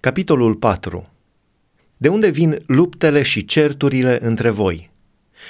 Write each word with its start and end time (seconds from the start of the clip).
Capitolul 0.00 0.54
4 0.54 1.08
De 1.96 2.08
unde 2.08 2.28
vin 2.28 2.62
luptele 2.66 3.22
și 3.22 3.44
certurile 3.44 4.18
între 4.26 4.50
voi? 4.50 4.90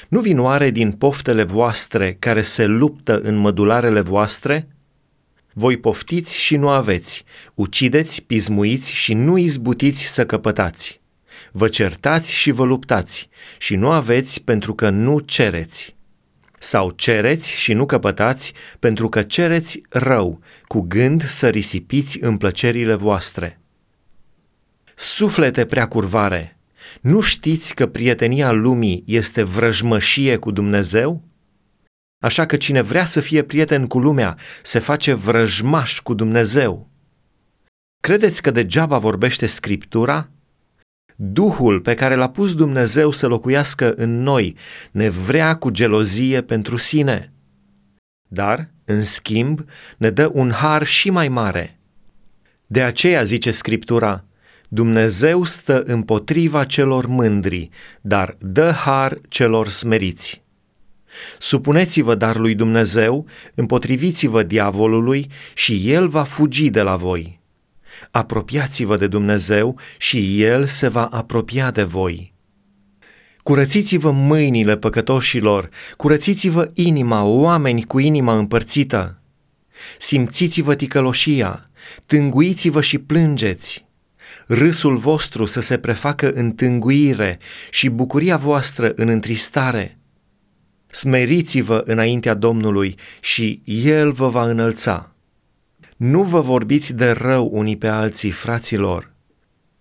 Nu 0.08 0.20
vin 0.20 0.38
oare 0.38 0.70
din 0.70 0.92
poftele 0.92 1.42
voastre 1.42 2.16
care 2.18 2.42
se 2.42 2.64
luptă 2.64 3.20
în 3.20 3.36
mădularele 3.36 4.00
voastre? 4.00 4.68
Voi 5.52 5.76
poftiți 5.76 6.38
și 6.38 6.56
nu 6.56 6.68
aveți, 6.68 7.24
ucideți, 7.54 8.22
pismuiți 8.22 8.94
și 8.94 9.14
nu 9.14 9.36
izbutiți 9.36 10.02
să 10.02 10.26
căpătați. 10.26 11.00
Vă 11.52 11.68
certați 11.68 12.34
și 12.34 12.50
vă 12.50 12.64
luptați 12.64 13.28
și 13.58 13.76
nu 13.76 13.90
aveți 13.90 14.42
pentru 14.42 14.74
că 14.74 14.90
nu 14.90 15.18
cereți. 15.18 15.96
Sau 16.58 16.90
cereți 16.90 17.50
și 17.50 17.72
nu 17.72 17.86
căpătați 17.86 18.52
pentru 18.78 19.08
că 19.08 19.22
cereți 19.22 19.80
rău, 19.88 20.40
cu 20.66 20.80
gând 20.80 21.22
să 21.22 21.48
risipiți 21.48 22.18
în 22.20 22.36
plăcerile 22.36 22.94
voastre. 22.94 23.58
Suflete 25.00 25.66
prea 25.66 25.88
curvare, 25.88 26.58
nu 27.00 27.20
știți 27.20 27.74
că 27.74 27.86
prietenia 27.86 28.50
lumii 28.50 29.02
este 29.06 29.42
vrăjmășie 29.42 30.36
cu 30.36 30.50
Dumnezeu? 30.50 31.24
Așa 32.24 32.46
că 32.46 32.56
cine 32.56 32.80
vrea 32.80 33.04
să 33.04 33.20
fie 33.20 33.42
prieten 33.42 33.86
cu 33.86 33.98
lumea 33.98 34.38
se 34.62 34.78
face 34.78 35.12
vrăjmaș 35.12 36.00
cu 36.00 36.14
Dumnezeu. 36.14 36.90
Credeți 38.00 38.42
că 38.42 38.50
degeaba 38.50 38.98
vorbește 38.98 39.46
Scriptura? 39.46 40.30
Duhul 41.16 41.80
pe 41.80 41.94
care 41.94 42.14
l-a 42.14 42.30
pus 42.30 42.54
Dumnezeu 42.54 43.10
să 43.10 43.26
locuiască 43.26 43.94
în 43.94 44.22
noi 44.22 44.56
ne 44.90 45.08
vrea 45.08 45.56
cu 45.56 45.70
gelozie 45.70 46.42
pentru 46.42 46.76
sine. 46.76 47.32
Dar, 48.28 48.70
în 48.84 49.04
schimb, 49.04 49.64
ne 49.96 50.10
dă 50.10 50.30
un 50.32 50.50
har 50.50 50.86
și 50.86 51.10
mai 51.10 51.28
mare. 51.28 51.78
De 52.66 52.82
aceea 52.82 53.22
zice 53.22 53.50
Scriptura, 53.50 54.22
Dumnezeu 54.70 55.44
stă 55.44 55.82
împotriva 55.82 56.64
celor 56.64 57.06
mândri, 57.06 57.68
dar 58.00 58.36
dă 58.40 58.70
har 58.70 59.20
celor 59.28 59.68
smeriți. 59.68 60.42
Supuneți-vă 61.38 62.14
dar 62.14 62.36
lui 62.36 62.54
Dumnezeu, 62.54 63.26
împotriviți-vă 63.54 64.42
diavolului 64.42 65.30
și 65.54 65.90
el 65.90 66.08
va 66.08 66.22
fugi 66.22 66.70
de 66.70 66.82
la 66.82 66.96
voi. 66.96 67.40
Apropiați-vă 68.10 68.96
de 68.96 69.06
Dumnezeu 69.06 69.78
și 69.98 70.42
el 70.42 70.66
se 70.66 70.88
va 70.88 71.04
apropia 71.04 71.70
de 71.70 71.82
voi. 71.82 72.32
Curățiți-vă 73.42 74.10
mâinile 74.10 74.76
păcătoșilor, 74.76 75.68
curățiți-vă 75.96 76.70
inima, 76.74 77.22
oameni 77.22 77.84
cu 77.84 77.98
inima 77.98 78.36
împărțită. 78.36 79.20
Simțiți-vă 79.98 80.74
ticăloșia, 80.74 81.70
tânguiți-vă 82.06 82.80
și 82.80 82.98
plângeți 82.98 83.87
râsul 84.48 84.96
vostru 84.96 85.44
să 85.44 85.60
se 85.60 85.78
prefacă 85.78 86.30
în 86.30 86.52
tânguire 86.52 87.38
și 87.70 87.88
bucuria 87.88 88.36
voastră 88.36 88.92
în 88.96 89.08
întristare. 89.08 89.98
Smeriți-vă 90.86 91.82
înaintea 91.86 92.34
Domnului 92.34 92.98
și 93.20 93.62
El 93.64 94.12
vă 94.12 94.28
va 94.28 94.48
înălța. 94.48 95.12
Nu 95.96 96.22
vă 96.22 96.40
vorbiți 96.40 96.94
de 96.94 97.10
rău 97.10 97.48
unii 97.52 97.76
pe 97.76 97.86
alții, 97.86 98.30
fraților. 98.30 99.12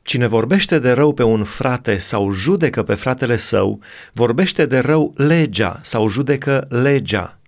Cine 0.02 0.28
vorbește 0.28 0.80
de 0.80 0.92
rău 0.92 1.14
pe 1.14 1.24
un 1.24 1.44
frate 1.44 1.98
sau 1.98 2.32
judecă 2.32 2.84
pe 2.84 2.94
fratele 2.94 3.38
său, 3.38 3.80
vorbește 4.14 4.66
de 4.66 4.80
rău 4.80 5.14
legea 5.18 5.80
sau 5.84 6.10
judecă 6.10 6.68
legea. 6.70 7.40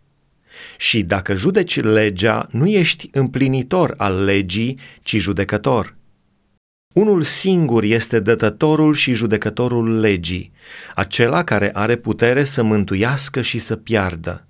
Și 0.77 1.03
dacă 1.03 1.35
judeci 1.35 1.81
legea, 1.81 2.47
nu 2.51 2.67
ești 2.67 3.09
împlinitor 3.11 3.93
al 3.97 4.23
legii, 4.23 4.79
ci 5.01 5.15
judecător. 5.15 5.97
Unul 6.99 7.21
singur 7.21 7.83
este 7.83 8.19
dătătorul 8.19 8.93
și 8.93 9.13
judecătorul 9.13 9.99
legii, 9.99 10.51
acela 10.95 11.43
care 11.43 11.71
are 11.73 11.95
putere 11.95 12.43
să 12.43 12.63
mântuiască 12.63 13.41
și 13.41 13.59
să 13.59 13.75
piardă. 13.75 14.47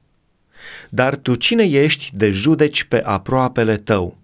Dar 0.89 1.15
tu 1.15 1.35
cine 1.35 1.63
ești 1.63 2.09
de 2.13 2.29
judeci 2.29 2.83
pe 2.83 3.01
aproapele 3.03 3.77
tău? 3.77 4.17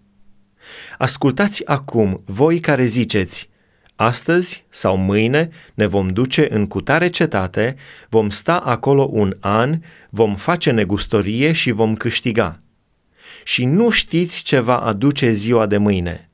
Ascultați 0.97 1.65
acum, 1.65 2.21
voi 2.25 2.59
care 2.59 2.85
ziceți, 2.85 3.49
astăzi 3.95 4.65
sau 4.69 4.97
mâine 4.97 5.49
ne 5.73 5.85
vom 5.85 6.07
duce 6.07 6.53
în 6.53 6.67
cutare 6.67 7.07
cetate, 7.07 7.75
vom 8.09 8.29
sta 8.29 8.57
acolo 8.57 9.09
un 9.11 9.37
an, 9.39 9.79
vom 10.09 10.35
face 10.35 10.71
negustorie 10.71 11.51
și 11.51 11.71
vom 11.71 11.95
câștiga. 11.95 12.59
Și 13.43 13.65
nu 13.65 13.89
știți 13.89 14.43
ce 14.43 14.59
va 14.59 14.77
aduce 14.77 15.31
ziua 15.31 15.65
de 15.65 15.77
mâine 15.77 16.24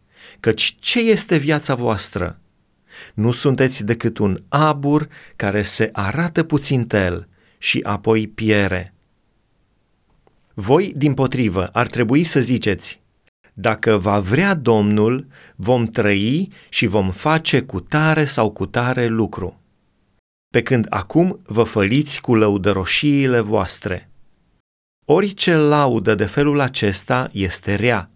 căci 0.42 0.76
ce 0.80 1.00
este 1.00 1.38
viața 1.38 1.76
voastră? 1.76 2.40
Nu 3.14 3.32
sunteți 3.32 3.86
decât 3.86 4.18
un 4.18 4.44
abur 4.50 5.08
care 5.36 5.62
se 5.62 5.90
arată 5.94 6.44
puțin 6.44 6.88
tel 6.88 7.28
și 7.58 7.80
apoi 7.84 8.28
piere. 8.28 8.94
Voi, 10.54 10.94
din 10.96 11.14
potrivă, 11.14 11.68
ar 11.68 11.88
trebui 11.88 12.24
să 12.24 12.40
ziceți, 12.40 13.02
dacă 13.54 13.98
va 13.98 14.20
vrea 14.20 14.54
Domnul, 14.54 15.28
vom 15.56 15.86
trăi 15.86 16.52
și 16.70 16.86
vom 16.86 17.12
face 17.12 17.62
cu 17.62 17.80
tare 17.80 18.26
sau 18.26 18.52
cu 18.52 18.66
tare 18.66 19.08
lucru. 19.08 19.60
Pe 20.54 20.62
când 20.62 20.86
acum 20.90 21.40
vă 21.46 21.64
făliți 21.64 22.22
cu 22.22 22.36
lăudăroșiile 22.36 23.40
voastre. 23.40 24.10
Orice 25.06 25.56
laudă 25.56 26.16
de 26.16 26.26
felul 26.26 26.60
acesta 26.60 27.30
este 27.32 27.76
rea 27.76 28.11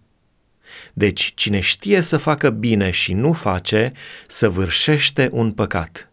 deci 0.92 1.32
cine 1.34 1.60
știe 1.60 2.00
să 2.00 2.16
facă 2.16 2.50
bine 2.50 2.90
și 2.90 3.12
nu 3.12 3.32
face, 3.32 3.92
săvârșește 4.26 5.28
un 5.32 5.52
păcat. 5.52 6.10